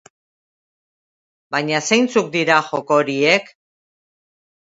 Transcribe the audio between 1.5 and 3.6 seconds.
Baina zeintzuk dira joko horiek?